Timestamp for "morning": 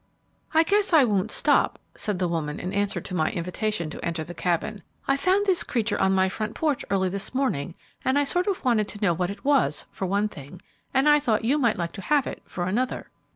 7.35-7.75